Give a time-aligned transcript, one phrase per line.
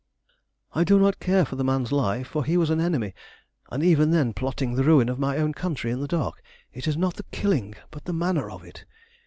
[0.73, 3.13] "I do not care for the man's life, for he was an enemy,
[3.71, 6.41] and even then plotting the ruin of my own country in the dark.
[6.73, 8.85] It is not the killing, but the manner of it.